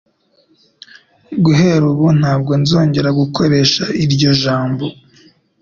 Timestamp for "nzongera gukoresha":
2.61-3.83